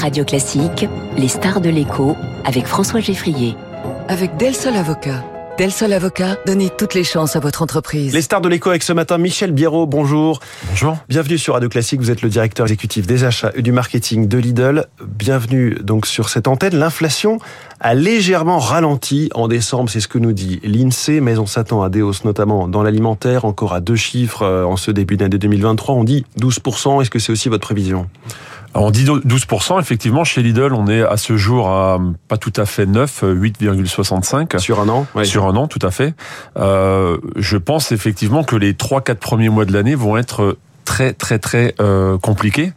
Radio 0.00 0.24
Classique, 0.24 0.86
les 1.16 1.26
stars 1.26 1.60
de 1.60 1.70
l'écho 1.70 2.16
avec 2.44 2.66
François 2.66 3.00
Geffrier. 3.00 3.56
Avec 4.06 4.36
Del 4.36 4.54
Sol 4.54 4.76
Avocat. 4.76 5.24
Del 5.58 5.72
Sol 5.72 5.92
Avocat, 5.92 6.36
donnez 6.46 6.70
toutes 6.70 6.94
les 6.94 7.02
chances 7.02 7.34
à 7.34 7.40
votre 7.40 7.62
entreprise. 7.62 8.14
Les 8.14 8.22
stars 8.22 8.40
de 8.40 8.48
l'écho 8.48 8.70
avec 8.70 8.84
ce 8.84 8.92
matin, 8.92 9.18
Michel 9.18 9.50
Biérot, 9.50 9.86
bonjour. 9.86 10.38
Bonjour. 10.68 10.98
Bienvenue 11.08 11.36
sur 11.36 11.54
Radio 11.54 11.68
Classique, 11.68 11.98
vous 11.98 12.12
êtes 12.12 12.22
le 12.22 12.28
directeur 12.28 12.66
exécutif 12.66 13.08
des 13.08 13.24
achats 13.24 13.50
et 13.56 13.62
du 13.62 13.72
marketing 13.72 14.28
de 14.28 14.38
Lidl. 14.38 14.86
Bienvenue 15.04 15.76
donc 15.82 16.06
sur 16.06 16.28
cette 16.28 16.46
antenne. 16.46 16.76
L'inflation 16.76 17.40
a 17.80 17.94
légèrement 17.94 18.60
ralenti 18.60 19.30
en 19.34 19.48
décembre, 19.48 19.90
c'est 19.90 20.00
ce 20.00 20.06
que 20.06 20.18
nous 20.18 20.32
dit 20.32 20.60
l'INSEE, 20.62 21.20
mais 21.20 21.38
on 21.38 21.46
s'attend 21.46 21.82
à 21.82 21.88
des 21.88 22.02
hausses 22.02 22.24
notamment 22.24 22.68
dans 22.68 22.84
l'alimentaire, 22.84 23.44
encore 23.44 23.74
à 23.74 23.80
deux 23.80 23.96
chiffres 23.96 24.42
euh, 24.42 24.64
en 24.64 24.76
ce 24.76 24.92
début 24.92 25.16
d'année 25.16 25.38
2023. 25.38 25.96
On 25.96 26.04
dit 26.04 26.24
12%, 26.40 27.02
est-ce 27.02 27.10
que 27.10 27.18
c'est 27.18 27.32
aussi 27.32 27.48
votre 27.48 27.66
prévision? 27.66 28.08
On 28.74 28.90
dit 28.90 29.04
12%, 29.04 29.80
effectivement, 29.80 30.24
chez 30.24 30.42
Lidl, 30.42 30.72
on 30.72 30.86
est 30.88 31.02
à 31.02 31.16
ce 31.16 31.36
jour 31.36 31.68
à 31.68 31.98
pas 32.28 32.36
tout 32.36 32.52
à 32.56 32.66
fait 32.66 32.86
9, 32.86 33.24
8,65. 33.24 34.58
Sur 34.58 34.80
un 34.80 34.88
an 34.88 35.06
oui. 35.14 35.26
Sur 35.26 35.46
un 35.46 35.56
an, 35.56 35.66
tout 35.66 35.78
à 35.82 35.90
fait. 35.90 36.14
Euh, 36.58 37.18
je 37.36 37.56
pense 37.56 37.92
effectivement 37.92 38.44
que 38.44 38.56
les 38.56 38.74
3-4 38.74 39.14
premiers 39.16 39.48
mois 39.48 39.64
de 39.64 39.72
l'année 39.72 39.94
vont 39.94 40.16
être 40.16 40.58
très 40.84 41.12
très 41.12 41.38
très 41.38 41.74
euh, 41.80 42.18
compliqués. 42.18 42.72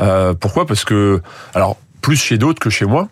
Euh, 0.00 0.34
pourquoi? 0.34 0.66
Parce 0.66 0.84
que, 0.84 1.22
alors, 1.54 1.76
plus 2.00 2.16
chez 2.16 2.38
d'autres 2.38 2.60
que 2.60 2.70
chez 2.70 2.86
moi, 2.86 3.08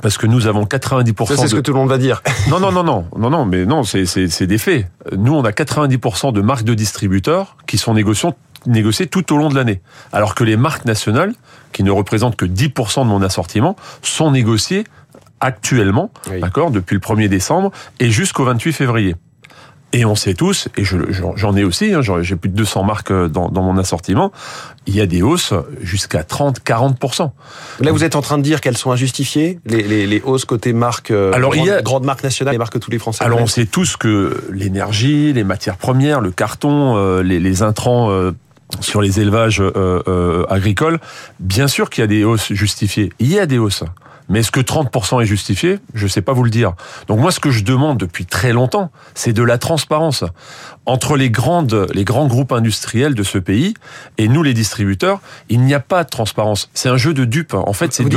parce 0.00 0.16
que 0.16 0.26
nous 0.26 0.46
avons 0.46 0.64
90%. 0.64 1.26
C'est 1.26 1.42
de... 1.42 1.48
ce 1.48 1.54
que 1.54 1.60
tout 1.60 1.72
le 1.72 1.78
monde 1.78 1.88
va 1.88 1.98
dire. 1.98 2.22
Non, 2.48 2.60
non, 2.60 2.72
non, 2.72 2.82
non, 2.82 3.04
non, 3.18 3.30
non, 3.30 3.44
mais 3.44 3.66
non, 3.66 3.82
c'est 3.82 4.46
des 4.46 4.58
faits. 4.58 4.86
Nous, 5.16 5.34
on 5.34 5.44
a 5.44 5.50
90% 5.50 6.32
de 6.32 6.40
marques 6.40 6.64
de 6.64 6.74
distributeurs 6.74 7.56
qui 7.66 7.76
sont 7.76 7.92
négociants 7.92 8.34
négociées 8.66 9.06
tout 9.06 9.32
au 9.32 9.36
long 9.36 9.48
de 9.48 9.54
l'année. 9.54 9.80
Alors 10.12 10.34
que 10.34 10.44
les 10.44 10.56
marques 10.56 10.84
nationales, 10.84 11.34
qui 11.72 11.82
ne 11.82 11.90
représentent 11.90 12.36
que 12.36 12.46
10% 12.46 13.00
de 13.00 13.08
mon 13.08 13.22
assortiment, 13.22 13.76
sont 14.02 14.30
négociées 14.30 14.84
actuellement, 15.40 16.10
oui. 16.30 16.40
d'accord, 16.40 16.70
depuis 16.70 16.94
le 16.94 17.00
1er 17.00 17.28
décembre 17.28 17.70
et 18.00 18.10
jusqu'au 18.10 18.44
28 18.44 18.72
février. 18.72 19.14
Et 19.94 20.04
on 20.04 20.14
sait 20.14 20.34
tous, 20.34 20.68
et 20.76 20.84
j'en 20.84 21.56
ai 21.56 21.64
aussi, 21.64 21.94
hein, 21.94 22.02
j'ai 22.02 22.36
plus 22.36 22.50
de 22.50 22.54
200 22.54 22.84
marques 22.84 23.10
dans, 23.10 23.48
dans, 23.48 23.62
mon 23.62 23.78
assortiment, 23.78 24.32
il 24.86 24.94
y 24.94 25.00
a 25.00 25.06
des 25.06 25.22
hausses 25.22 25.54
jusqu'à 25.80 26.20
30-40%. 26.20 27.30
Là, 27.80 27.92
vous 27.92 28.04
êtes 28.04 28.14
en 28.14 28.20
train 28.20 28.36
de 28.36 28.42
dire 28.42 28.60
qu'elles 28.60 28.76
sont 28.76 28.90
injustifiées, 28.90 29.60
les, 29.64 29.82
les, 29.82 30.06
les, 30.06 30.20
hausses 30.20 30.44
côté 30.44 30.74
marques, 30.74 31.10
Alors, 31.10 31.52
grande, 31.52 31.64
il 31.64 31.68
y 31.68 31.70
a, 31.70 31.80
grandes 31.80 32.04
marques 32.04 32.22
nationales, 32.22 32.52
les 32.52 32.58
marques 32.58 32.74
que 32.74 32.78
tous 32.78 32.90
les 32.90 32.98
Français 32.98 33.24
Alors, 33.24 33.40
on 33.40 33.46
sait 33.46 33.64
tous 33.64 33.96
que 33.96 34.44
l'énergie, 34.52 35.32
les 35.32 35.44
matières 35.44 35.78
premières, 35.78 36.20
le 36.20 36.32
carton, 36.32 36.96
euh, 36.98 37.22
les, 37.22 37.40
les, 37.40 37.62
intrants... 37.62 38.10
Euh, 38.10 38.32
sur 38.80 39.00
les 39.00 39.20
élevages 39.20 39.60
euh, 39.60 40.02
euh, 40.06 40.44
agricoles, 40.48 40.98
bien 41.40 41.68
sûr 41.68 41.90
qu'il 41.90 42.02
y 42.02 42.04
a 42.04 42.08
des 42.08 42.24
hausses 42.24 42.52
justifiées. 42.52 43.12
Il 43.18 43.32
y 43.32 43.38
a 43.38 43.46
des 43.46 43.58
hausses. 43.58 43.84
Mais 44.28 44.40
est-ce 44.40 44.50
que 44.50 44.60
30% 44.60 45.22
est 45.22 45.26
justifié? 45.26 45.78
Je 45.94 46.04
ne 46.04 46.08
sais 46.08 46.20
pas 46.20 46.34
vous 46.34 46.44
le 46.44 46.50
dire. 46.50 46.74
Donc 47.06 47.18
moi, 47.18 47.30
ce 47.30 47.40
que 47.40 47.50
je 47.50 47.64
demande 47.64 47.98
depuis 47.98 48.26
très 48.26 48.52
longtemps, 48.52 48.90
c'est 49.14 49.32
de 49.32 49.42
la 49.42 49.56
transparence 49.56 50.22
entre 50.84 51.16
les 51.16 51.30
grandes, 51.30 51.86
les 51.94 52.04
grands 52.04 52.26
groupes 52.26 52.52
industriels 52.52 53.14
de 53.14 53.22
ce 53.22 53.38
pays 53.38 53.74
et 54.18 54.28
nous, 54.28 54.42
les 54.42 54.52
distributeurs. 54.52 55.20
Il 55.48 55.62
n'y 55.62 55.72
a 55.72 55.80
pas 55.80 56.04
de 56.04 56.10
transparence. 56.10 56.68
C'est 56.74 56.90
un 56.90 56.98
jeu 56.98 57.14
de 57.14 57.24
dupes. 57.24 57.54
En 57.54 57.72
fait, 57.72 57.94
c'est 57.94 58.04
de 58.04 58.10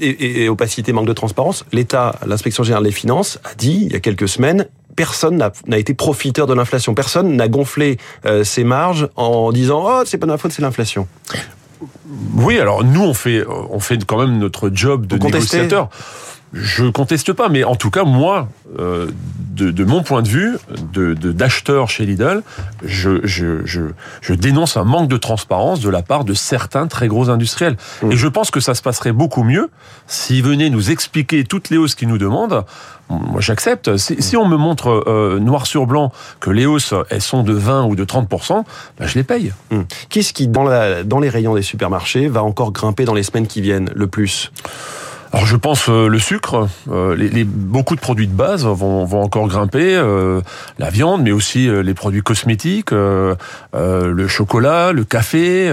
et, 0.00 0.08
et, 0.08 0.44
et 0.44 0.48
opacité, 0.48 0.92
manque 0.92 1.06
de 1.06 1.12
transparence. 1.12 1.64
L'État, 1.72 2.16
l'inspection 2.26 2.64
générale 2.64 2.84
des 2.84 2.90
finances, 2.90 3.38
a 3.44 3.54
dit 3.54 3.82
il 3.86 3.92
y 3.92 3.96
a 3.96 4.00
quelques 4.00 4.28
semaines 4.28 4.66
personne 4.98 5.36
n'a 5.68 5.78
été 5.78 5.94
profiteur 5.94 6.48
de 6.48 6.54
l'inflation. 6.54 6.92
Personne 6.92 7.36
n'a 7.36 7.46
gonflé 7.46 7.98
euh, 8.26 8.42
ses 8.42 8.64
marges 8.64 9.08
en 9.14 9.52
disant 9.52 9.84
oh 9.86 10.02
c'est 10.04 10.18
pas 10.18 10.26
de 10.26 10.32
ma 10.32 10.38
faute, 10.38 10.50
c'est 10.50 10.60
l'inflation. 10.60 11.06
Oui, 12.34 12.58
alors 12.58 12.82
nous 12.82 13.04
on 13.04 13.14
fait 13.14 13.44
on 13.46 13.78
fait 13.78 14.04
quand 14.04 14.18
même 14.18 14.38
notre 14.38 14.70
job 14.74 15.06
de 15.06 15.16
Vous 15.16 15.26
négociateur. 15.26 15.88
Je 16.52 16.86
conteste 16.86 17.32
pas, 17.32 17.48
mais 17.48 17.62
en 17.62 17.76
tout 17.76 17.90
cas 17.90 18.02
moi, 18.02 18.48
euh, 18.80 19.06
de, 19.58 19.70
de, 19.70 19.84
mon 19.84 20.02
point 20.02 20.22
de 20.22 20.28
vue, 20.28 20.56
de 20.92 21.14
d'acheteur 21.14 21.90
chez 21.90 22.06
Lidl, 22.06 22.42
je, 22.84 23.20
je, 23.24 23.66
je, 23.66 23.82
je, 24.20 24.34
dénonce 24.34 24.76
un 24.76 24.84
manque 24.84 25.08
de 25.08 25.16
transparence 25.16 25.80
de 25.80 25.90
la 25.90 26.02
part 26.02 26.24
de 26.24 26.34
certains 26.34 26.86
très 26.86 27.08
gros 27.08 27.28
industriels. 27.28 27.76
Mmh. 28.02 28.12
Et 28.12 28.16
je 28.16 28.28
pense 28.28 28.50
que 28.50 28.60
ça 28.60 28.74
se 28.74 28.82
passerait 28.82 29.12
beaucoup 29.12 29.42
mieux 29.42 29.70
s'ils 30.06 30.42
venaient 30.42 30.70
nous 30.70 30.90
expliquer 30.90 31.44
toutes 31.44 31.70
les 31.70 31.76
hausses 31.76 31.94
qu'ils 31.94 32.08
nous 32.08 32.18
demandent. 32.18 32.64
Moi, 33.10 33.40
j'accepte. 33.40 33.96
Si, 33.96 34.22
si, 34.22 34.36
on 34.36 34.46
me 34.46 34.56
montre 34.56 35.04
euh, 35.08 35.38
noir 35.40 35.66
sur 35.66 35.86
blanc 35.86 36.12
que 36.40 36.50
les 36.50 36.66
hausses, 36.66 36.94
elles 37.10 37.22
sont 37.22 37.42
de 37.42 37.54
20 37.54 37.84
ou 37.86 37.96
de 37.96 38.04
30% 38.04 38.64
ben, 38.98 39.06
je 39.06 39.14
les 39.14 39.24
paye. 39.24 39.52
Mmh. 39.70 39.80
Qu'est-ce 40.10 40.32
qui, 40.32 40.46
dans, 40.46 40.64
la, 40.64 41.02
dans 41.04 41.18
les 41.18 41.28
rayons 41.28 41.54
des 41.54 41.62
supermarchés, 41.62 42.28
va 42.28 42.44
encore 42.44 42.72
grimper 42.72 43.04
dans 43.04 43.14
les 43.14 43.22
semaines 43.22 43.46
qui 43.46 43.60
viennent 43.60 43.90
le 43.94 44.06
plus? 44.06 44.52
Alors 45.32 45.44
je 45.44 45.56
pense 45.56 45.90
euh, 45.90 46.08
le 46.08 46.18
sucre, 46.18 46.68
euh, 46.90 47.14
les, 47.14 47.28
les, 47.28 47.44
beaucoup 47.44 47.94
de 47.94 48.00
produits 48.00 48.26
de 48.26 48.32
base 48.32 48.64
vont, 48.64 49.04
vont 49.04 49.22
encore 49.22 49.46
grimper, 49.46 49.94
euh, 49.94 50.40
la 50.78 50.88
viande, 50.88 51.22
mais 51.22 51.32
aussi 51.32 51.68
euh, 51.68 51.82
les 51.82 51.92
produits 51.92 52.22
cosmétiques, 52.22 52.92
euh, 52.92 53.34
le 53.72 54.28
chocolat, 54.28 54.92
le 54.92 55.04
café. 55.04 55.70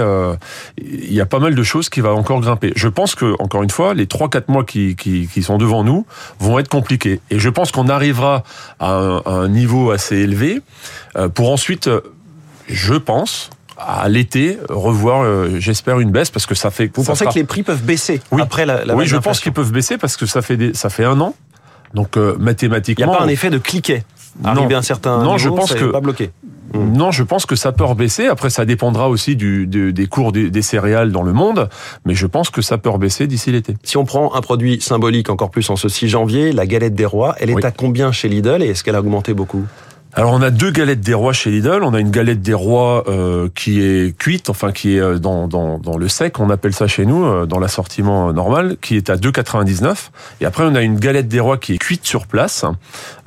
Il 0.78 1.14
y 1.14 1.22
a 1.22 1.26
pas 1.26 1.40
mal 1.40 1.56
de 1.56 1.64
choses 1.64 1.90
qui 1.90 2.02
vont 2.02 2.12
encore 2.12 2.42
grimper. 2.42 2.74
Je 2.76 2.88
pense 2.90 3.16
que 3.16 3.36
encore 3.40 3.64
une 3.64 3.70
fois, 3.70 3.94
les 3.94 4.06
3-4 4.06 4.44
mois 4.50 4.66
qui, 4.66 4.96
qui, 4.96 5.30
qui, 5.32 5.44
sont 5.44 5.58
devant 5.58 5.84
nous 5.84 6.06
vont 6.40 6.60
être 6.60 6.70
compliqués. 6.70 7.22
Et 7.32 7.40
je 7.40 7.50
pense 7.50 7.72
qu'on 7.72 7.88
arrivera 7.88 8.44
à 8.80 8.94
un, 8.94 9.18
à 9.20 9.32
un, 9.32 9.48
niveau 9.48 9.92
assez 9.92 10.18
élevé 10.18 10.62
pour 11.34 11.52
ensuite, 11.52 11.90
je 12.68 12.96
pense, 12.96 13.50
à 13.78 14.08
l'été 14.10 14.58
revoir, 14.70 15.24
euh, 15.24 15.58
j'espère 15.60 16.00
une 16.00 16.12
baisse 16.12 16.30
parce 16.30 16.46
que 16.46 16.56
ça 16.56 16.72
fait. 16.72 16.92
Vous 16.96 17.04
ça 17.04 17.12
pensez 17.12 17.24
sera... 17.26 17.34
que 17.34 17.40
les 17.40 17.46
prix 17.46 17.64
peuvent 17.64 17.84
baisser 17.84 18.22
oui. 18.32 18.42
après 18.42 18.66
la, 18.66 18.86
la 18.86 18.96
Oui, 18.96 19.06
je 19.06 19.18
pense 19.18 19.40
qu'ils 19.40 19.52
peuvent 19.54 19.72
baisser 19.72 19.98
parce 19.98 20.18
que 20.18 20.26
ça 20.26 20.42
fait 20.42 20.58
des, 20.58 20.74
ça 20.74 20.90
fait 20.90 21.06
un 21.06 21.20
an. 21.20 21.34
Donc 21.94 22.18
euh, 22.18 22.36
mathématiquement. 22.40 23.06
Il 23.06 23.10
n'y 23.10 23.16
a 23.16 23.18
pas 23.20 23.24
un 23.24 23.30
effet 23.30 23.50
de 23.50 23.58
cliquet. 23.58 24.04
Arriver 24.44 24.76
à 24.76 24.80
un 24.80 24.82
certain 24.82 25.18
non, 25.20 25.36
niveau, 25.36 25.38
je 25.38 25.50
pense 25.50 25.70
ça 25.70 25.76
que 25.76 25.86
pas 25.86 26.02
bloqué. 26.02 26.32
Non, 26.74 27.12
je 27.12 27.24
pense 27.24 27.46
que 27.46 27.56
ça 27.56 27.72
peut 27.72 27.86
rebaisser. 27.86 28.28
Après, 28.28 28.50
ça 28.50 28.66
dépendra 28.66 29.08
aussi 29.08 29.38
du, 29.38 29.66
du 29.66 29.94
des 29.94 30.08
cours 30.08 30.34
des, 30.34 30.50
des, 30.50 30.62
céréales 30.62 31.12
dans 31.12 31.24
le 31.24 31.32
monde, 31.32 31.70
mais 32.06 32.16
je 32.16 32.28
pense 32.28 32.50
que 32.50 32.62
ça 32.62 32.78
peut 32.78 32.90
rebaisser 32.90 33.28
d'ici 33.28 33.52
l'été. 33.52 33.78
Si 33.84 33.96
on 33.96 34.04
prend 34.04 34.36
un 34.36 34.42
produit 34.42 34.82
symbolique 34.82 35.30
encore 35.30 35.52
plus 35.52 35.70
en 35.70 35.78
ce 35.78 35.88
6 35.88 36.10
janvier, 36.10 36.52
la 36.52 36.66
galette 36.66 36.96
des 36.96 37.06
rois, 37.06 37.36
elle 37.40 37.50
est 37.50 37.54
Oui. 37.54 37.64
à 37.64 37.72
combien 37.72 38.12
chez 38.12 38.28
Lidl 38.28 38.62
et 38.62 38.70
est-ce 38.70 38.84
qu'elle 38.84 38.96
a 38.96 39.00
augmenté 39.00 39.34
beaucoup? 39.34 39.64
Alors 40.18 40.32
on 40.32 40.42
a 40.42 40.50
deux 40.50 40.72
galettes 40.72 41.02
des 41.02 41.14
rois 41.14 41.34
chez 41.34 41.52
Lidl. 41.52 41.84
On 41.84 41.94
a 41.94 42.00
une 42.00 42.10
galette 42.10 42.42
des 42.42 42.54
rois 42.54 43.04
euh, 43.10 43.50
qui 43.54 43.82
est 43.82 44.18
cuite, 44.18 44.50
enfin 44.50 44.72
qui 44.72 44.96
est 44.96 45.00
euh, 45.02 45.20
dans, 45.20 45.50
dans, 45.50 45.78
dans 45.78 45.98
le 45.98 46.08
sec, 46.08 46.40
on 46.40 46.50
appelle 46.50 46.74
ça 46.74 46.88
chez 46.88 47.06
nous, 47.06 47.26
euh, 47.26 47.46
dans 47.46 47.60
l'assortiment 47.60 48.32
normal, 48.32 48.78
qui 48.82 48.96
est 48.96 49.10
à 49.10 49.18
2,99. 49.18 50.10
Et 50.40 50.46
après 50.46 50.64
on 50.64 50.74
a 50.74 50.82
une 50.82 50.98
galette 51.00 51.28
des 51.28 51.42
rois 51.42 51.58
qui 51.58 51.74
est 51.74 51.78
cuite 51.78 52.06
sur 52.06 52.28
place, 52.28 52.64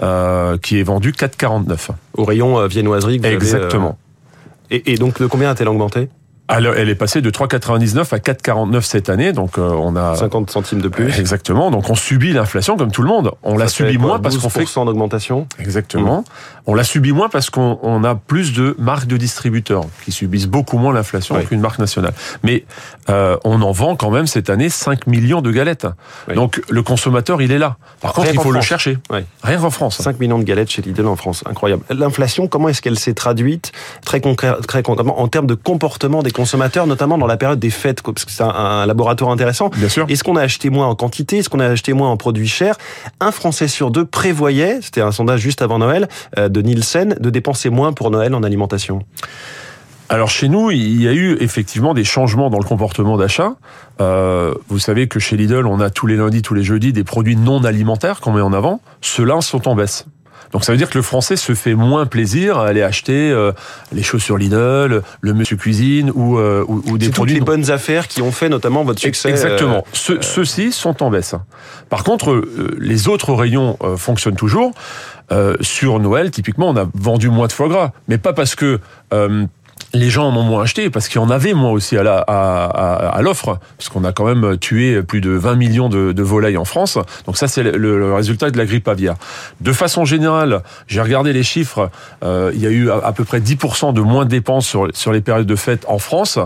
euh, 0.00 0.56
qui 0.56 0.80
est 0.80 0.82
vendue 0.82 1.12
4,49. 1.12 1.90
Au 2.14 2.24
rayon 2.24 2.66
viennoiserie 2.66 3.20
que 3.20 3.26
vous 3.26 3.34
Exactement. 3.34 3.98
Avez, 4.70 4.78
et, 4.78 4.92
et, 4.94 4.96
donc 4.96 5.20
de 5.20 5.26
combien 5.26 5.50
a-t-elle 5.50 5.68
augmenté? 5.68 6.08
Alors, 6.50 6.74
elle 6.76 6.88
est 6.88 6.94
passée 6.94 7.20
de 7.20 7.30
3,99 7.30 8.14
à 8.14 8.18
4,49 8.18 8.80
cette 8.80 9.10
année, 9.10 9.32
donc 9.34 9.58
euh, 9.58 9.68
on 9.68 9.96
a 9.96 10.16
50 10.16 10.50
centimes 10.50 10.80
de 10.80 10.88
plus. 10.88 11.18
Exactement. 11.20 11.70
Donc 11.70 11.90
on 11.90 11.94
subit 11.94 12.32
l'inflation 12.32 12.78
comme 12.78 12.90
tout 12.90 13.02
le 13.02 13.08
monde. 13.08 13.32
On 13.42 13.52
Ça 13.52 13.64
la 13.64 13.68
subit 13.68 13.98
moins 13.98 14.18
parce 14.18 14.38
qu'on 14.38 14.48
fait 14.48 14.64
d'augmentation? 14.76 15.46
Exactement. 15.58 16.20
Mmh. 16.20 16.24
On 16.66 16.74
la 16.74 16.84
subit 16.84 17.12
moins 17.12 17.28
parce 17.28 17.50
qu'on 17.50 17.78
on 17.82 18.02
a 18.02 18.14
plus 18.14 18.54
de 18.54 18.74
marques 18.78 19.06
de 19.06 19.18
distributeurs 19.18 19.84
qui 20.04 20.12
subissent 20.12 20.46
beaucoup 20.46 20.78
moins 20.78 20.94
l'inflation 20.94 21.34
Oui. 21.36 21.44
qu'une 21.44 21.60
marque 21.60 21.78
nationale. 21.78 22.14
Mais 22.42 22.64
euh, 23.10 23.36
on 23.44 23.60
en 23.60 23.72
vend 23.72 23.96
quand 23.96 24.10
même 24.10 24.26
cette 24.26 24.48
année 24.48 24.70
5 24.70 25.06
millions 25.06 25.42
de 25.42 25.50
galettes. 25.50 25.86
Oui. 26.28 26.34
Donc 26.34 26.62
le 26.70 26.82
consommateur, 26.82 27.42
il 27.42 27.52
est 27.52 27.58
là. 27.58 27.76
Par 28.00 28.14
contre, 28.14 28.28
Rien 28.28 28.36
il 28.38 28.42
faut 28.42 28.52
le 28.52 28.62
chercher. 28.62 28.96
Oui. 29.10 29.20
Rien 29.42 29.58
qu'en 29.58 29.70
France. 29.70 29.98
5 29.98 30.18
millions 30.18 30.38
de 30.38 30.44
galettes 30.44 30.70
chez 30.70 30.80
Lidl 30.80 31.06
en 31.06 31.16
France, 31.16 31.44
incroyable. 31.46 31.82
L'inflation, 31.90 32.48
comment 32.48 32.70
est-ce 32.70 32.80
qu'elle 32.80 32.98
s'est 32.98 33.14
traduite 33.14 33.72
très 34.04 34.20
concrètement 34.22 35.20
en 35.20 35.28
termes 35.28 35.46
de 35.46 35.54
comportement 35.54 36.22
des 36.22 36.30
consommateurs, 36.38 36.86
notamment 36.86 37.18
dans 37.18 37.26
la 37.26 37.36
période 37.36 37.58
des 37.58 37.70
fêtes, 37.82 38.00
parce 38.02 38.24
que 38.24 38.30
c'est 38.30 38.44
un, 38.44 38.48
un 38.48 38.86
laboratoire 38.86 39.30
intéressant. 39.30 39.70
Bien 39.76 39.88
sûr. 39.88 40.06
Est-ce 40.08 40.22
qu'on 40.22 40.36
a 40.36 40.42
acheté 40.42 40.70
moins 40.70 40.86
en 40.86 40.94
quantité? 40.94 41.38
Est-ce 41.38 41.48
qu'on 41.50 41.60
a 41.60 41.66
acheté 41.66 41.92
moins 41.92 42.10
en 42.10 42.16
produits 42.16 42.46
chers? 42.46 42.76
Un 43.18 43.32
Français 43.32 43.66
sur 43.66 43.90
deux 43.90 44.04
prévoyait, 44.04 44.78
c'était 44.80 45.00
un 45.00 45.10
sondage 45.10 45.40
juste 45.40 45.62
avant 45.62 45.78
Noël 45.78 46.08
euh, 46.38 46.48
de 46.48 46.62
Nielsen, 46.62 47.16
de 47.18 47.30
dépenser 47.30 47.70
moins 47.70 47.92
pour 47.92 48.10
Noël 48.10 48.34
en 48.34 48.42
alimentation. 48.44 49.00
Alors 50.10 50.30
chez 50.30 50.48
nous, 50.48 50.70
il 50.70 51.02
y 51.02 51.08
a 51.08 51.12
eu 51.12 51.36
effectivement 51.40 51.92
des 51.92 52.04
changements 52.04 52.48
dans 52.48 52.58
le 52.58 52.64
comportement 52.64 53.18
d'achat. 53.18 53.56
Euh, 54.00 54.54
vous 54.68 54.78
savez 54.78 55.06
que 55.06 55.18
chez 55.18 55.36
Lidl, 55.36 55.66
on 55.66 55.80
a 55.80 55.90
tous 55.90 56.06
les 56.06 56.16
lundis, 56.16 56.40
tous 56.40 56.54
les 56.54 56.62
jeudis 56.62 56.94
des 56.94 57.04
produits 57.04 57.36
non 57.36 57.62
alimentaires 57.64 58.20
qu'on 58.20 58.32
met 58.32 58.40
en 58.40 58.54
avant. 58.54 58.80
Ceux-là 59.02 59.42
sont 59.42 59.68
en 59.68 59.74
baisse. 59.74 60.06
Donc 60.52 60.64
ça 60.64 60.72
veut 60.72 60.78
dire 60.78 60.88
que 60.88 60.96
le 60.96 61.02
français 61.02 61.36
se 61.36 61.54
fait 61.54 61.74
moins 61.74 62.06
plaisir 62.06 62.58
à 62.58 62.66
aller 62.68 62.82
acheter 62.82 63.30
euh, 63.30 63.52
les 63.92 64.02
chaussures 64.02 64.38
Lidl, 64.38 65.02
le 65.20 65.34
Monsieur 65.34 65.56
Cuisine 65.56 66.10
ou, 66.14 66.38
euh, 66.38 66.64
ou, 66.66 66.82
ou 66.86 66.96
des 66.98 67.06
C'est 67.06 67.10
toutes 67.10 67.14
produits 67.16 67.34
les 67.34 67.40
bonnes 67.40 67.70
affaires 67.70 68.08
qui 68.08 68.22
ont 68.22 68.32
fait 68.32 68.48
notamment 68.48 68.82
votre 68.84 69.00
succès. 69.00 69.28
Exactement. 69.30 69.78
euh, 69.86 69.90
Ce- 69.92 70.20
Ceux-ci 70.22 70.72
sont 70.72 71.02
en 71.02 71.10
baisse. 71.10 71.34
Par 71.90 72.02
contre, 72.04 72.30
euh, 72.30 72.76
les 72.78 73.08
autres 73.08 73.32
rayons 73.34 73.76
euh, 73.82 73.96
fonctionnent 73.96 74.36
toujours. 74.36 74.72
Euh, 75.30 75.56
sur 75.60 76.00
Noël, 76.00 76.30
typiquement, 76.30 76.70
on 76.70 76.76
a 76.76 76.86
vendu 76.94 77.28
moins 77.28 77.48
de 77.48 77.52
foie 77.52 77.68
gras, 77.68 77.92
mais 78.08 78.16
pas 78.16 78.32
parce 78.32 78.54
que 78.54 78.80
euh, 79.12 79.44
les 79.94 80.10
gens 80.10 80.28
en 80.28 80.36
ont 80.36 80.42
moins 80.42 80.62
acheté 80.62 80.90
parce 80.90 81.08
qu'il 81.08 81.20
y 81.20 81.24
en 81.24 81.30
avait 81.30 81.54
moins 81.54 81.70
aussi 81.70 81.96
à 81.96 82.02
la 82.02 82.18
à, 82.18 82.64
à, 82.64 83.08
à 83.08 83.22
l'offre 83.22 83.58
parce 83.76 83.88
qu'on 83.88 84.04
a 84.04 84.12
quand 84.12 84.26
même 84.26 84.58
tué 84.58 85.02
plus 85.02 85.20
de 85.20 85.30
20 85.30 85.54
millions 85.54 85.88
de, 85.88 86.12
de 86.12 86.22
volailles 86.22 86.58
en 86.58 86.64
France. 86.64 86.98
Donc 87.26 87.36
ça 87.36 87.48
c'est 87.48 87.62
le, 87.62 87.76
le, 87.76 88.14
résultat 88.14 88.50
de 88.50 88.58
la 88.58 88.66
grippe 88.66 88.86
aviaire. 88.88 89.14
De 89.60 89.72
façon 89.72 90.04
générale 90.04 90.62
j'ai 90.86 91.00
regardé 91.00 91.32
les 91.32 91.42
chiffres 91.42 91.90
euh, 92.22 92.50
il 92.54 92.60
y 92.60 92.66
a 92.66 92.70
eu 92.70 92.90
à, 92.90 92.96
à, 92.96 93.12
peu 93.12 93.24
près 93.24 93.40
10% 93.40 93.92
de 93.94 94.00
moins 94.00 94.24
de 94.24 94.30
dépenses 94.30 94.66
sur, 94.66 94.88
sur 94.94 95.12
les 95.12 95.20
périodes 95.20 95.46
de 95.46 95.56
fête 95.56 95.84
en 95.88 95.98
France. 95.98 96.38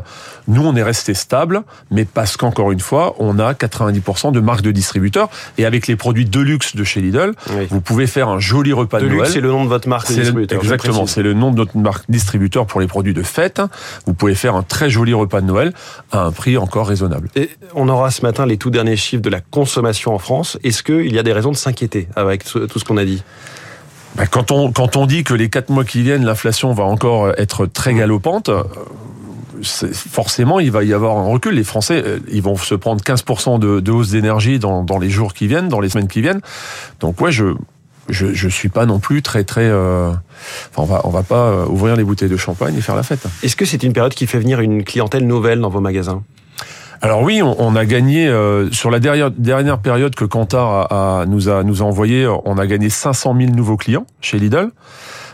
Nous 0.47 0.65
on 0.65 0.77
est 0.77 0.83
resté 0.83 1.15
stable 1.15 1.63
mais 1.91 2.05
parce 2.05 2.37
qu'encore 2.37 2.71
une 2.71 2.81
fois 2.81 3.17
on 3.19 3.39
a 3.39 3.53
90% 3.53 4.33
de 4.33 4.41
marques 4.41 4.63
de 4.63 4.71
distributeurs. 4.71 5.29
Et 5.59 5.65
avec 5.65 5.87
les 5.87 5.97
produits 5.97 6.27
de 6.27 6.41
luxe 6.41 6.77
de 6.77 6.85
chez 6.85 7.01
Lidl 7.01 7.33
oui. 7.51 7.67
vous 7.71 7.81
pouvez 7.81 8.07
faire 8.07 8.29
un 8.29 8.39
joli 8.39 8.73
repas 8.73 9.01
de, 9.01 9.09
de 9.09 9.15
Noël. 9.15 9.31
c'est 9.31 9.41
le 9.41 9.49
nom 9.49 9.65
de 9.65 9.69
votre 9.69 9.89
marque 9.89 10.07
distributeur 10.09 10.61
exactement 10.61 11.07
c'est 11.07 11.23
le 11.23 11.35
nom 11.35 11.51
de 11.51 11.57
notre 11.57 11.77
marque 11.77 12.05
distributeur 12.09 12.67
pour 12.67 12.81
les 12.81 12.87
produits 12.87 13.15
de 13.23 13.27
fête, 13.27 13.61
vous 14.07 14.15
pouvez 14.15 14.35
faire 14.35 14.55
un 14.55 14.63
très 14.63 14.91
joli 14.91 15.15
repas 15.15 15.41
de 15.41 15.47
Noël 15.47 15.73
à 16.11 16.25
un 16.25 16.33
prix 16.33 16.57
encore 16.57 16.87
raisonnable. 16.87 17.29
Et 17.37 17.51
on 17.75 17.89
aura 17.89 18.11
ce 18.11 18.23
matin 18.23 18.47
les 18.47 18.57
tout 18.57 18.71
derniers 18.71 18.97
chiffres 18.97 19.23
de 19.23 19.31
la 19.31 19.41
consommation 19.41 20.15
en 20.15 20.19
France. 20.19 20.59
Est-ce 20.65 20.83
qu'il 20.83 21.13
y 21.13 21.19
a 21.19 21.23
des 21.23 21.33
raisons 21.33 21.51
de 21.51 21.57
s'inquiéter 21.57 22.09
avec 22.17 22.45
tout 22.45 22.79
ce 22.79 22.85
qu'on 22.85 22.97
a 22.97 23.05
dit? 23.05 23.23
Ben 24.17 24.27
quand, 24.27 24.51
on, 24.51 24.73
quand 24.73 24.97
on 24.97 25.07
dit 25.07 25.25
que 25.25 25.33
les 25.33 25.49
quatre 25.49 25.71
mois 25.71 25.85
qui 25.85 26.03
viennent, 26.03 26.25
l'inflation 26.25 26.73
va 26.75 26.85
encore 26.85 27.33
être 27.39 27.65
très 27.65 27.95
galopante, 27.95 28.51
forcément, 29.63 30.61
il 30.61 30.71
va 30.71 30.85
y 30.85 30.93
avoir 30.93 31.17
un 31.17 31.27
recul. 31.27 31.55
Les 31.55 31.65
Français, 31.65 32.05
ils 32.31 32.43
vont 32.43 32.57
se 32.57 32.75
prendre 32.75 33.03
15% 33.03 33.59
de, 33.59 33.81
de 33.81 33.93
hausse 33.93 34.11
d'énergie 34.11 34.59
dans, 34.59 34.83
dans 34.83 34.99
les 34.99 35.11
jours 35.11 35.35
qui 35.35 35.47
viennent, 35.47 35.69
dans 35.69 35.81
les 35.81 35.89
semaines 35.89 36.09
qui 36.09 36.21
viennent. 36.21 36.41
Donc 37.01 37.21
ouais, 37.21 37.33
je, 37.33 37.55
je 38.09 38.35
je 38.35 38.49
suis 38.49 38.69
pas 38.69 38.87
non 38.87 38.99
plus 38.99 39.23
très 39.23 39.45
très 39.45 39.69
euh, 39.69 40.11
enfin 40.75 40.83
on 40.83 40.85
va 40.85 41.01
on 41.05 41.11
va 41.11 41.23
pas 41.23 41.67
ouvrir 41.67 41.97
les 41.97 42.05
bouteilles 42.05 42.29
de 42.29 42.37
champagne 42.37 42.77
et 42.77 42.81
faire 42.81 42.97
la 42.97 43.03
fête. 43.03 43.27
Est-ce 43.43 43.57
que 43.57 43.65
c'est 43.65 43.83
une 43.83 43.93
période 43.93 44.15
qui 44.15 44.27
fait 44.27 44.39
venir 44.39 44.61
une 44.61 44.85
clientèle 44.85 45.27
nouvelle 45.27 45.61
dans 45.61 45.71
vos 45.71 45.81
magasins? 45.81 46.23
Alors 47.05 47.23
oui, 47.23 47.43
on, 47.43 47.61
on 47.61 47.75
a 47.75 47.85
gagné 47.85 48.29
euh, 48.29 48.71
sur 48.71 48.89
la 48.89 49.01
dernière, 49.01 49.33
dernière 49.33 49.79
période 49.79 50.15
que 50.15 50.25
Kantar 50.25 50.93
a, 50.93 51.23
a, 51.23 51.27
nous 51.27 51.49
a 51.49 51.65
nous 51.65 51.83
a 51.83 51.85
envoyé, 51.85 52.29
on 52.45 52.59
a 52.59 52.67
gagné 52.67 52.91
500 52.91 53.37
000 53.39 53.53
nouveaux 53.53 53.77
clients 53.77 54.07
chez 54.21 54.39
Lidl. 54.39 54.71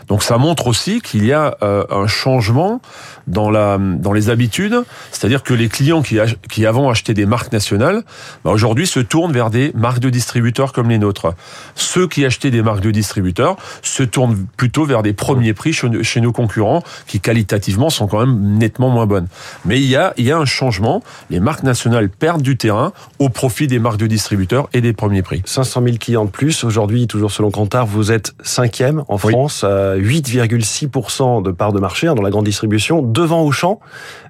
Donc 0.09 0.23
ça 0.23 0.37
montre 0.37 0.67
aussi 0.67 1.01
qu'il 1.01 1.23
y 1.23 1.31
a 1.31 1.55
euh, 1.61 1.85
un 1.91 2.07
changement 2.07 2.81
dans, 3.27 3.51
la, 3.51 3.77
dans 3.77 4.11
les 4.11 4.29
habitudes, 4.31 4.83
c'est-à-dire 5.11 5.43
que 5.43 5.53
les 5.53 5.69
clients 5.69 6.01
qui, 6.01 6.17
qui 6.49 6.65
avant 6.65 6.89
achetaient 6.89 7.13
des 7.13 7.27
marques 7.27 7.53
nationales, 7.53 8.03
bah 8.43 8.51
aujourd'hui 8.51 8.87
se 8.87 8.99
tournent 8.99 9.31
vers 9.31 9.51
des 9.51 9.71
marques 9.75 9.99
de 9.99 10.09
distributeurs 10.09 10.73
comme 10.73 10.89
les 10.89 10.97
nôtres. 10.97 11.33
Ceux 11.75 12.07
qui 12.07 12.25
achetaient 12.25 12.49
des 12.49 12.63
marques 12.63 12.81
de 12.81 12.89
distributeurs 12.89 13.55
se 13.83 14.01
tournent 14.01 14.47
plutôt 14.57 14.83
vers 14.83 15.03
des 15.03 15.13
premiers 15.13 15.53
prix 15.53 15.73
chez, 15.73 16.03
chez 16.03 16.21
nos 16.21 16.31
concurrents, 16.31 16.83
qui 17.05 17.19
qualitativement 17.19 17.91
sont 17.91 18.07
quand 18.07 18.25
même 18.25 18.57
nettement 18.57 18.89
moins 18.89 19.05
bonnes. 19.05 19.27
Mais 19.65 19.79
il 19.79 19.87
y 19.87 19.95
a, 19.95 20.15
il 20.17 20.25
y 20.25 20.31
a 20.31 20.37
un 20.37 20.45
changement, 20.45 21.03
les 21.29 21.39
marques 21.39 21.63
nationales 21.63 22.09
perdent 22.09 22.41
du 22.41 22.57
terrain 22.57 22.93
au 23.19 23.29
profit 23.29 23.67
des 23.67 23.77
marques 23.77 23.99
de 23.99 24.07
distributeurs 24.07 24.69
et 24.73 24.81
des 24.81 24.93
premiers 24.93 25.21
prix. 25.21 25.43
500 25.45 25.83
000 25.83 25.97
clients 25.97 26.25
de 26.25 26.31
plus, 26.31 26.63
aujourd'hui, 26.63 27.05
toujours 27.05 27.29
selon 27.29 27.51
Kantar, 27.51 27.85
vous 27.85 28.11
êtes 28.11 28.33
cinquième 28.41 29.03
en 29.07 29.19
France, 29.19 29.63
oui. 29.63 29.98
8,6% 29.99 31.43
de 31.43 31.51
part 31.51 31.73
de 31.73 31.79
marché 31.79 32.07
dans 32.07 32.21
la 32.21 32.29
grande 32.29 32.45
distribution, 32.45 33.01
devant 33.01 33.41
Auchan, 33.43 33.79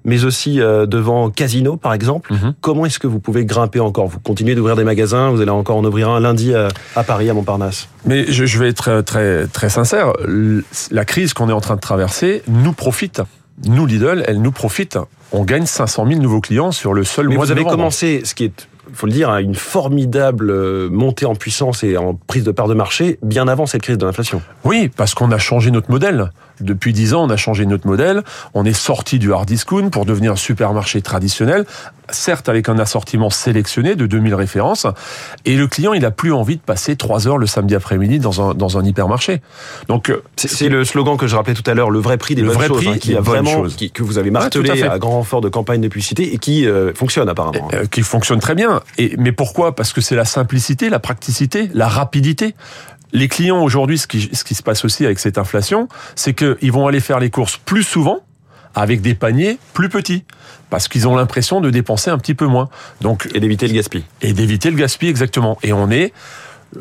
mais 0.06 0.24
aussi 0.26 0.62
euh, 0.62 0.86
devant 0.86 1.30
Casino, 1.30 1.78
par 1.78 1.94
exemple. 1.94 2.34
Mm 2.34 2.38
-hmm. 2.38 2.54
Comment 2.62 2.86
est-ce 2.86 3.00
que 3.00 3.08
vous 3.08 3.20
pouvez 3.20 3.46
grimper 3.46 3.80
encore? 3.80 4.08
Vous 4.08 4.20
continuez 4.20 4.56
d'ouvrir 4.56 4.76
des 4.76 4.84
magasins, 4.84 5.30
vous 5.30 5.42
allez 5.42 5.52
encore 5.52 5.78
en 5.78 5.86
ouvrir 5.86 6.10
un 6.10 6.20
lundi 6.20 6.54
à, 6.54 6.68
à 6.96 7.04
Paris, 7.04 7.30
à 7.30 7.34
Montparnasse? 7.34 7.88
Mais 8.06 8.26
je, 8.32 8.58
vais 8.60 8.70
être 8.70 9.02
très, 9.02 9.48
très 9.48 9.70
sincère, 9.70 10.14
la 10.92 11.06
crise 11.06 11.34
qu'on 11.34 11.50
est 11.50 11.54
en 11.54 11.62
train 11.62 11.76
de 11.76 11.82
traverser 11.82 12.42
nous 12.48 12.74
profite. 12.74 13.22
Nous, 13.68 13.86
Lidl, 13.86 14.24
elle 14.28 14.42
nous 14.42 14.52
profite. 14.54 14.98
On 15.32 15.44
gagne 15.44 15.66
500 15.66 16.08
000 16.08 16.22
nouveaux 16.22 16.42
clients 16.42 16.72
sur 16.72 16.94
le 16.94 17.04
seul 17.04 17.28
mais 17.28 17.36
mois 17.36 17.44
vous 17.46 17.50
de 17.50 17.52
avez 17.54 17.62
novembre. 17.62 17.78
commencé, 17.78 18.22
ce 18.24 18.34
qui 18.34 18.46
est 18.46 18.68
faut 18.94 19.08
le 19.08 19.12
dire, 19.12 19.30
une 19.38 19.56
formidable 19.56 20.90
montée 20.90 21.26
en 21.26 21.36
puissance 21.36 21.84
et 21.84 21.98
en 21.98 22.16
prise 22.16 22.44
de 22.44 22.52
part 22.52 22.68
de 22.68 22.74
marché 22.74 23.20
bien 23.22 23.48
avant 23.48 23.66
cette 23.66 23.82
crise 23.82 23.98
de 23.98 24.06
l'inflation. 24.06 24.42
Oui, 24.64 24.90
parce 24.96 25.14
qu'on 25.14 25.32
a 25.32 25.38
changé 25.38 25.72
notre 25.72 25.92
modèle. 25.92 26.32
Depuis 26.62 26.94
dix 26.94 27.14
ans, 27.14 27.24
on 27.24 27.30
a 27.30 27.38
changé 27.38 27.66
notre 27.66 27.88
modèle. 27.88 28.24
On 28.54 28.66
est 28.66 28.74
sorti 28.74 29.20
du 29.20 29.34
hard 29.34 29.48
discount 29.48 29.90
pour 29.90 30.06
devenir 30.06 30.34
un 30.34 30.36
supermarché 30.36 31.02
traditionnel, 31.02 31.66
certes 32.10 32.50
avec 32.50 32.70
un 32.70 32.80
assortiment 32.80 33.30
sélectionné 33.30 33.96
de 33.96 34.06
2000 34.06 34.36
références. 34.36 34.88
Et 35.46 35.56
le 35.56 35.68
client, 35.68 35.94
il 35.94 36.06
a 36.06 36.12
plus 36.12 36.34
envie 36.34 36.58
de 36.58 36.62
passer 36.62 36.96
trois 36.96 37.28
heures 37.28 37.38
le 37.38 37.48
samedi 37.48 37.76
après-midi 37.76 38.20
dans 38.20 38.50
un, 38.50 38.54
dans 38.54 38.78
un 38.78 38.86
hypermarché. 38.86 39.42
Donc, 39.88 40.12
c'est 40.36 40.70
le 40.70 40.86
slogan 40.86 41.18
que 41.18 41.28
je 41.28 41.36
rappelais 41.36 41.54
tout 41.54 41.70
à 41.70 41.74
l'heure, 41.74 41.90
le 41.90 42.00
vrai 42.00 42.18
prix 42.18 42.36
des 42.36 42.42
le 42.42 42.48
bonnes 42.48 42.58
vrai 42.58 42.68
choses, 42.68 42.78
prix 42.78 42.90
hein, 42.90 42.98
qui 43.00 43.16
a 43.16 43.22
vraiment, 43.22 43.64
qui, 43.64 43.92
que 43.92 44.04
vous 44.04 44.18
avez 44.18 44.32
martelé 44.32 44.84
à, 44.84 44.94
à, 44.94 45.00
grand 45.00 45.12
renfort 45.12 45.42
de 45.42 45.50
campagne 45.50 45.82
de 45.82 45.88
publicité 45.88 46.34
et 46.34 46.38
qui 46.38 46.68
euh, 46.68 46.94
fonctionne 46.94 47.30
apparemment. 47.30 47.68
Euh, 47.74 47.86
qui 47.86 48.02
fonctionne 48.02 48.40
très 48.40 48.56
bien. 48.56 48.82
Et, 48.98 49.16
mais 49.18 49.32
pourquoi? 49.32 49.76
Parce 49.76 49.94
que 49.94 50.02
c'est 50.02 50.16
la 50.16 50.26
simplicité, 50.26 50.90
la 50.90 51.00
praticité, 51.00 51.70
la 51.74 51.88
rapidité 51.88 52.56
les 53.12 53.28
clients 53.28 53.62
aujourd'hui, 53.62 53.98
ce 53.98 54.08
qui, 54.08 54.30
ce 54.34 54.44
qui 54.44 54.56
se 54.56 54.64
passe 54.64 54.86
aussi 54.86 55.06
avec 55.06 55.20
cette 55.20 55.38
inflation, 55.38 55.88
c'est 56.16 56.34
qu'ils 56.34 56.72
vont 56.72 56.88
aller 56.88 57.00
faire 57.00 57.20
les 57.20 57.30
courses 57.30 57.58
plus 57.58 57.84
souvent 57.84 58.20
avec 58.76 59.02
des 59.02 59.16
paniers 59.16 59.58
plus 59.74 59.90
petits 59.90 60.24
parce 60.70 60.88
qu'ils 60.88 61.08
ont 61.08 61.16
l'impression 61.16 61.62
de 61.62 61.70
dépenser 61.70 62.12
un 62.12 62.18
petit 62.18 62.36
peu 62.36 62.46
moins. 62.46 62.70
Donc 63.02 63.28
et 63.34 63.40
d'éviter 63.40 63.68
le 63.68 63.74
gaspillage. 63.74 64.06
Et 64.22 64.34
d'éviter 64.34 64.70
le 64.70 64.78
gaspillage 64.78 65.12
exactement. 65.12 65.58
Et 65.64 65.74
on 65.74 65.90
est 65.90 66.14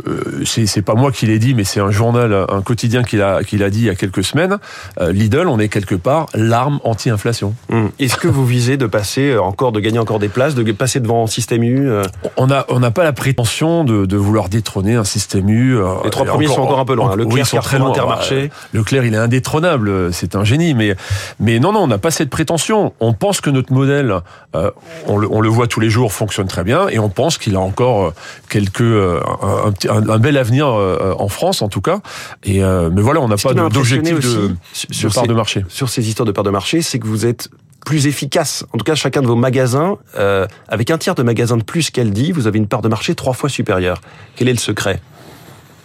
euh, 0.07 0.45
c'est 0.45 0.83
pas 0.83 0.95
moi 0.95 1.13
qui 1.13 1.27
l'ai 1.27 1.39
dit, 1.39 1.55
mais 1.55 1.65
c'est 1.65 1.81
un 1.81 1.91
journal, 1.91 2.47
un 2.49 2.63
quotidien 2.63 3.03
qui 3.03 3.17
l'a 3.17 3.43
qui 3.43 3.57
l'a 3.57 3.71
dit 3.71 3.81
il 3.81 3.87
y 3.87 3.91
a 3.91 3.95
quelques 3.95 4.25
semaines. 4.25 4.59
Euh, 5.01 5.13
Lidl, 5.13 5.49
on 5.49 5.59
est 5.59 5.69
quelque 5.69 5.95
part 5.95 6.27
l'arme 6.35 6.81
anti-inflation. 6.85 7.55
Mmh. 7.71 7.87
Est-ce 7.99 8.17
que 8.17 8.29
vous 8.29 8.45
visez 8.45 8.77
de 8.77 8.87
passer 8.87 9.37
encore, 9.37 9.73
de 9.73 9.81
gagner 9.81 9.99
encore 9.99 10.19
des 10.19 10.29
places, 10.29 10.55
de 10.55 10.71
passer 10.73 11.01
devant 11.01 11.27
Système 11.27 11.63
U 11.63 11.89
euh... 11.89 12.03
On 12.37 12.51
a 12.51 12.67
on 12.69 12.81
n'a 12.81 12.91
pas 12.91 13.05
la 13.05 13.13
prétention 13.13 13.85
de, 13.85 14.05
de, 14.05 14.17
vouloir 14.17 14.49
détrôner 14.49 14.95
un 14.95 15.05
Système 15.05 15.49
U. 15.49 15.79
Les 16.05 16.11
trois 16.11 16.27
premiers 16.27 16.47
encore, 16.47 16.57
sont 16.57 16.63
encore 16.63 16.81
un 16.81 16.85
peu 16.85 16.95
loin. 16.95 17.17
Le 17.17 17.25
Leclerc, 17.25 17.45
oui, 17.45 17.47
sont 17.47 17.59
très 17.59 17.79
loin. 17.79 17.91
Intermarché. 17.91 18.51
Leclerc, 18.73 19.05
il 19.05 19.15
est 19.15 19.19
indétrônable. 19.19 20.13
C'est 20.13 20.37
un 20.37 20.45
génie, 20.45 20.75
mais 20.75 20.95
mais 21.41 21.59
non 21.59 21.73
non, 21.73 21.81
on 21.81 21.87
n'a 21.87 21.99
pas 21.99 22.11
cette 22.11 22.31
prétention. 22.31 22.93
On 23.01 23.15
pense 23.15 23.41
que 23.41 23.51
notre 23.51 23.73
modèle, 23.73 24.15
euh, 24.55 24.71
on, 25.07 25.17
le, 25.17 25.29
on, 25.31 25.41
le, 25.41 25.49
voit 25.49 25.67
tous 25.67 25.81
les 25.81 25.91
jours, 25.91 26.13
fonctionne 26.13 26.47
très 26.47 26.65
bien, 26.65 26.89
et 26.89 26.99
on 26.99 27.09
pense 27.09 27.39
qu'il 27.39 27.57
a 27.57 27.61
encore 27.61 28.13
quelques 28.49 28.81
un, 28.81 29.67
un, 29.67 29.73
un, 29.89 30.19
bel 30.19 30.37
avenir 30.37 30.67
euh, 30.69 31.15
en 31.19 31.29
France 31.29 31.63
en 31.63 31.69
tout 31.69 31.81
cas. 31.81 32.01
Et 32.45 32.63
euh, 32.63 32.91
mais 32.93 33.03
voilà, 33.03 33.21
on 33.21 33.29
n'a 33.29 33.37
pas 33.37 33.55
d'objectif 33.55 34.21
de, 34.21 34.55
sur 34.73 35.09
de 35.09 35.15
part 35.15 35.25
ces, 35.25 35.29
de 35.29 35.35
marché. 35.35 35.65
Sur 35.69 35.89
ces 35.89 36.09
histoires 36.09 36.27
de 36.27 36.33
part 36.33 36.45
de 36.45 36.51
marché, 36.51 36.83
c'est 36.83 36.99
que 36.99 37.07
vous 37.07 37.27
êtes 37.27 37.49
plus 37.85 38.07
efficace. 38.07 38.65
En 38.73 38.79
tout 38.79 38.85
cas, 38.85 38.95
chacun 38.95 39.23
de 39.23 39.27
vos 39.27 39.37
magasins, 39.37 39.97
euh, 40.17 40.47
avec 40.69 40.91
un 40.91 40.99
tiers 40.99 41.15
de 41.15 41.23
magasins 41.23 41.57
de 41.57 41.63
plus 41.63 41.91
qu'elle 41.91 42.11
dit, 42.11 42.33
vous 42.33 42.47
avez 42.47 42.59
une 42.59 42.67
part 42.67 42.83
de 42.83 42.89
marché 42.89 43.15
trois 43.15 43.33
fois 43.33 43.49
supérieure. 43.49 44.01
Quel 44.37 44.49
est 44.49 44.53
le 44.53 44.59
secret? 44.59 45.01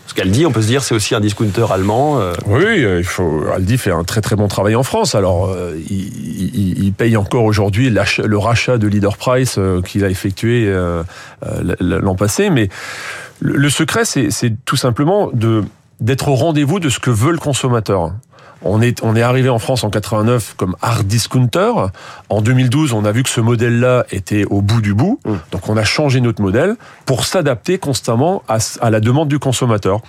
Ce 0.05 0.13
qu'elle 0.13 0.31
dit, 0.31 0.45
on 0.45 0.51
peut 0.51 0.61
se 0.61 0.67
dire, 0.67 0.83
c'est 0.83 0.93
aussi 0.93 1.15
un 1.15 1.21
discounter 1.21 1.65
allemand. 1.71 2.19
Euh... 2.19 2.33
Oui, 2.45 2.81
il 2.99 3.05
faut. 3.05 3.45
Aldi 3.53 3.77
fait 3.77 3.91
un 3.91 4.03
très 4.03 4.21
très 4.21 4.35
bon 4.35 4.47
travail 4.47 4.75
en 4.75 4.83
France. 4.83 5.15
Alors, 5.15 5.49
euh, 5.49 5.77
il, 5.89 6.91
paye 6.95 7.17
encore 7.17 7.45
aujourd'hui 7.45 7.89
le 7.89 8.37
rachat 8.37 8.77
de 8.77 8.87
Leader 8.87 9.17
Price 9.17 9.55
euh, 9.57 9.81
qu'il 9.81 10.03
a 10.03 10.09
effectué 10.09 10.65
euh, 10.67 11.03
l'an 11.79 12.15
passé, 12.15 12.49
mais 12.49 12.69
le, 13.39 13.69
secret, 13.69 14.05
c'est 14.05 14.53
tout 14.65 14.75
simplement 14.75 15.31
d'être 15.99 16.27
au 16.27 16.35
rendez-vous 16.35 16.79
de 16.79 16.89
ce 16.89 16.99
que 16.99 17.09
veut 17.09 17.31
le 17.31 17.39
consommateur. 17.39 18.11
On 18.63 18.81
est, 18.81 19.03
on 19.03 19.15
est 19.15 19.21
arrivé 19.21 19.49
en 19.49 19.59
France 19.59 19.83
en 19.83 19.89
89 19.89 20.55
comme 20.57 20.75
hard 20.81 21.05
discounter. 21.05 21.71
En 22.29 22.41
2012, 22.41 22.93
on 22.93 23.05
a 23.05 23.11
vu 23.11 23.23
que 23.23 23.29
ce 23.29 23.41
modèle-là 23.41 24.05
était 24.11 24.45
au 24.45 24.61
bout 24.61 24.81
du 24.81 24.93
bout. 24.93 25.19
Mmh. 25.25 25.33
Donc 25.51 25.69
on 25.69 25.77
a 25.77 25.83
changé 25.83 26.21
notre 26.21 26.41
modèle 26.41 26.75
pour 27.05 27.25
s'adapter 27.25 27.77
constamment 27.77 28.43
à, 28.47 28.57
à 28.81 28.89
la 28.89 28.99
demande 28.99 29.27
du 29.27 29.39
consommateur. 29.39 30.01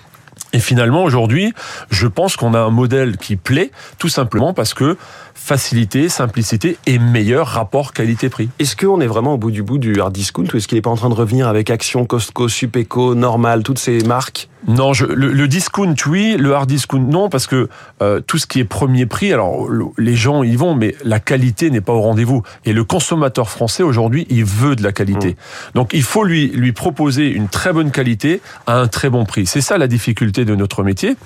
Et 0.52 0.60
finalement, 0.60 1.02
aujourd'hui, 1.02 1.52
je 1.90 2.06
pense 2.06 2.36
qu'on 2.36 2.54
a 2.54 2.60
un 2.60 2.70
modèle 2.70 3.16
qui 3.16 3.36
plaît, 3.36 3.72
tout 3.98 4.08
simplement 4.08 4.54
parce 4.54 4.72
que 4.72 4.96
facilité, 5.34 6.08
simplicité 6.08 6.78
et 6.86 6.98
meilleur 6.98 7.48
rapport 7.48 7.92
qualité-prix. 7.92 8.50
Est-ce 8.60 8.76
qu'on 8.76 9.00
est 9.00 9.06
vraiment 9.06 9.34
au 9.34 9.36
bout 9.36 9.50
du 9.50 9.62
bout 9.62 9.78
du 9.78 10.00
hard 10.00 10.12
discount 10.12 10.46
ou 10.52 10.56
est-ce 10.56 10.68
qu'il 10.68 10.76
n'est 10.76 10.82
pas 10.82 10.90
en 10.90 10.96
train 10.96 11.08
de 11.08 11.14
revenir 11.14 11.48
avec 11.48 11.70
Action, 11.70 12.04
Costco, 12.06 12.48
Supeco, 12.48 13.16
Normal, 13.16 13.64
toutes 13.64 13.80
ces 13.80 13.98
marques? 14.04 14.48
Non, 14.66 14.92
je, 14.92 15.04
le, 15.04 15.32
le, 15.32 15.48
discount, 15.48 15.94
oui, 16.06 16.36
le 16.38 16.54
hard 16.54 16.68
discount, 16.68 17.00
non, 17.00 17.28
parce 17.28 17.46
que 17.46 17.68
euh, 18.02 18.20
tout 18.20 18.38
ce 18.38 18.46
qui 18.46 18.60
est 18.60 18.64
premier 18.64 19.06
prix, 19.06 19.32
alors 19.32 19.68
le, 19.68 19.84
les 19.98 20.16
gens 20.16 20.42
y 20.42 20.56
vont, 20.56 20.74
mais 20.74 20.94
la 21.04 21.20
qualité 21.20 21.70
n'est 21.70 21.80
pas 21.80 21.92
au 21.92 22.00
rendez-vous. 22.00 22.42
Et 22.64 22.72
le 22.72 22.84
consommateur 22.84 23.50
français 23.50 23.82
aujourd'hui, 23.82 24.26
il 24.30 24.44
veut 24.44 24.76
de 24.76 24.82
la 24.82 24.92
qualité. 24.92 25.30
Mmh. 25.30 25.36
Donc 25.74 25.90
il 25.92 26.02
faut 26.02 26.24
lui 26.24 26.48
lui 26.48 26.72
proposer 26.72 27.28
une 27.28 27.48
très 27.48 27.72
bonne 27.72 27.90
qualité 27.90 28.40
à 28.66 28.78
un 28.78 28.88
très 28.88 29.10
bon 29.10 29.24
prix. 29.24 29.46
C'est 29.46 29.60
ça 29.60 29.78
la 29.78 29.86
difficulté 29.86 30.44
de 30.44 30.54
notre 30.54 30.82
métier. 30.82 31.16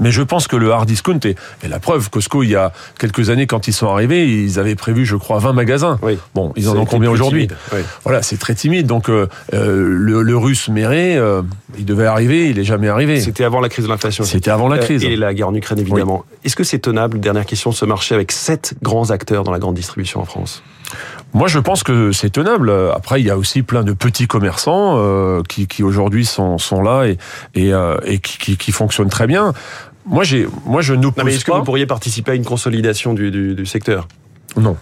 Mais 0.00 0.10
je 0.10 0.22
pense 0.22 0.46
que 0.46 0.56
le 0.56 0.72
hard 0.72 0.86
discount 0.86 1.18
est, 1.24 1.36
et 1.62 1.68
la 1.68 1.78
preuve, 1.78 2.10
Costco, 2.10 2.42
il 2.42 2.50
y 2.50 2.56
a 2.56 2.72
quelques 2.98 3.30
années, 3.30 3.46
quand 3.46 3.68
ils 3.68 3.72
sont 3.72 3.88
arrivés, 3.88 4.26
ils 4.26 4.58
avaient 4.58 4.74
prévu, 4.74 5.04
je 5.04 5.16
crois, 5.16 5.38
20 5.38 5.52
magasins. 5.52 5.98
Oui. 6.02 6.18
Bon, 6.34 6.52
ils 6.56 6.68
en 6.68 6.76
ont 6.76 6.84
combien 6.84 7.10
aujourd'hui 7.10 7.48
oui. 7.72 7.80
Voilà, 8.04 8.22
c'est 8.22 8.38
très 8.38 8.54
timide. 8.54 8.86
Donc 8.86 9.08
euh, 9.08 9.28
euh, 9.54 9.86
le, 9.88 10.22
le 10.22 10.36
russe 10.36 10.68
Méré, 10.68 11.16
euh, 11.16 11.42
il 11.78 11.84
devait 11.84 12.06
arriver, 12.06 12.50
il 12.50 12.58
est 12.58 12.64
jamais 12.64 12.88
arrivé. 12.88 13.20
C'était 13.20 13.44
avant 13.44 13.60
la 13.60 13.68
crise 13.68 13.84
de 13.84 13.90
l'inflation. 13.90 14.24
C'était 14.24 14.50
avant 14.50 14.68
la 14.68 14.78
crise. 14.78 15.04
Et 15.04 15.16
la 15.16 15.34
guerre 15.34 15.48
en 15.48 15.54
Ukraine, 15.54 15.78
évidemment. 15.78 16.24
Est-ce 16.44 16.56
que 16.56 16.64
c'est 16.64 16.78
tenable, 16.78 17.20
dernière 17.20 17.46
question, 17.46 17.72
ce 17.72 17.84
marché 17.84 18.14
avec 18.14 18.32
sept 18.32 18.74
grands 18.82 19.10
acteurs 19.10 19.44
dans 19.44 19.52
la 19.52 19.58
grande 19.58 19.74
distribution 19.74 20.20
en 20.20 20.24
France? 20.24 20.62
Moi, 21.34 21.46
je 21.46 21.58
pense 21.58 21.82
que 21.82 22.10
c'est 22.12 22.30
tenable. 22.30 22.72
Après, 22.94 23.20
il 23.20 23.26
y 23.26 23.30
a 23.30 23.36
aussi 23.36 23.62
plein 23.62 23.82
de 23.82 23.92
petits 23.92 24.26
commerçants 24.26 24.94
euh, 24.96 25.42
qui, 25.46 25.66
qui 25.66 25.82
aujourd'hui 25.82 26.24
sont, 26.24 26.56
sont 26.56 26.80
là 26.80 27.04
et, 27.04 27.18
et, 27.54 27.74
euh, 27.74 27.98
et 28.04 28.18
qui, 28.18 28.38
qui, 28.38 28.56
qui 28.56 28.72
fonctionnent 28.72 29.10
très 29.10 29.26
bien. 29.26 29.52
Moi, 30.08 30.24
moi, 30.66 30.80
je 30.82 30.94
n'oppose 30.94 31.26
est-ce 31.28 31.44
que 31.44 31.50
pas. 31.50 31.58
vous 31.58 31.64
pourriez 31.64 31.86
participer 31.86 32.32
à 32.32 32.34
une 32.34 32.44
consolidation 32.44 33.14
du, 33.14 33.30
du, 33.30 33.54
du 33.54 33.66
secteur? 33.66 34.08
Non, 34.56 34.76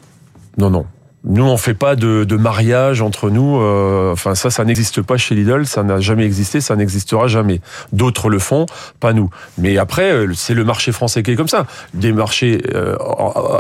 non, 0.59 0.71
non. 0.71 0.87
Nous, 1.29 1.43
on 1.43 1.57
fait 1.57 1.75
pas 1.75 1.97
de, 1.97 2.23
de 2.23 2.37
mariage 2.37 3.03
entre 3.03 3.31
nous. 3.31 3.57
euh, 3.61 4.13
enfin, 4.13 4.37
ça, 4.37 4.49
ça 4.49 4.65
n'existe 4.65 5.03
pas 5.03 5.17
chez 5.17 5.35
Lidl. 5.35 5.67
Ça 5.67 5.83
n'a 5.83 5.99
jamais 5.99 6.25
existé. 6.25 6.61
Ça 6.61 6.77
n'existera 6.77 7.27
jamais. 7.27 7.61
D'autres 7.93 8.29
le 8.29 8.39
font, 8.39 8.67
pas 9.01 9.13
nous. 9.13 9.29
Mais 9.59 9.77
après, 9.77 10.13
euh, 10.13 10.33
c'est 10.35 10.55
le 10.55 10.63
marché 10.63 10.93
français 10.93 11.25
qui 11.25 11.33
est 11.33 11.35
comme 11.35 11.49
ça. 11.49 11.67
Des 11.95 12.13
marchés 12.13 12.63
euh, 12.73 12.97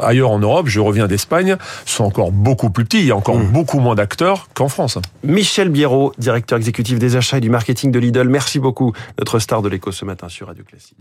ailleurs 0.00 0.30
en 0.30 0.38
Europe, 0.38 0.68
je 0.68 0.78
reviens 0.78 1.08
d'Espagne, 1.08 1.56
sont 1.86 2.04
encore 2.04 2.30
beaucoup 2.30 2.70
plus 2.70 2.84
petits. 2.84 3.00
Il 3.00 3.06
y 3.06 3.10
a 3.10 3.16
encore 3.16 3.36
Mmh. 3.36 3.48
beaucoup 3.50 3.80
moins 3.80 3.96
d'acteurs 3.96 4.46
qu'en 4.54 4.68
France. 4.68 4.98
Michel 5.24 5.68
Biérot, 5.70 6.12
directeur 6.18 6.58
exécutif 6.58 7.00
des 7.00 7.16
achats 7.16 7.38
et 7.38 7.40
du 7.40 7.50
marketing 7.50 7.90
de 7.90 7.98
Lidl, 7.98 8.28
merci 8.28 8.60
beaucoup, 8.60 8.92
notre 9.18 9.40
star 9.40 9.60
de 9.62 9.68
l'écho 9.68 9.90
ce 9.90 10.04
matin 10.04 10.28
sur 10.28 10.46
Radio 10.46 10.62
Classique. 10.62 10.98